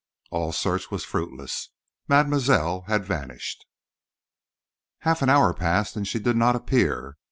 [0.31, 1.69] All search was fruitless.
[2.07, 3.67] Mademoiselle had vanished.
[5.01, 7.19] Half an hour passed and she did not appear.